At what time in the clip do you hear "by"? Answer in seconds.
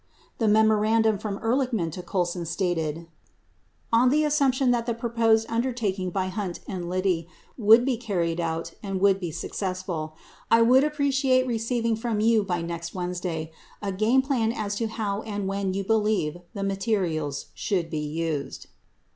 6.09-6.25, 12.43-12.63